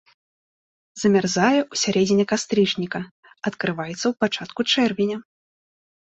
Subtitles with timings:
[1.01, 3.01] Замярзае ў сярэдзіне кастрычніка,
[3.51, 5.17] адкрываецца ў пачатку чэрвеня.